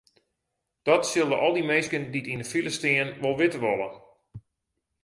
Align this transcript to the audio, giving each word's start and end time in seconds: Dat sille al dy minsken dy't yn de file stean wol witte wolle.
Dat 0.87 1.03
sille 1.11 1.37
al 1.45 1.53
dy 1.57 1.63
minsken 1.71 2.03
dy't 2.13 2.31
yn 2.33 2.41
de 2.41 2.47
file 2.51 2.71
stean 2.77 3.09
wol 3.21 3.37
witte 3.39 3.59
wolle. 3.63 3.89